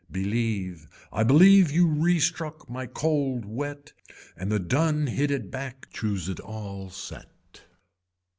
Believe, 0.09 0.87
I 1.13 1.21
believe 1.23 1.69
you 1.69 1.85
restruck 1.85 2.67
my 2.67 2.87
cold 2.87 3.45
wet 3.45 3.93
and 4.35 4.51
the 4.51 4.57
dun 4.57 5.05
hit 5.05 5.29
it 5.29 5.51
back 5.51 5.91
choose 5.93 6.27
it 6.27 6.39
set. 6.91 7.61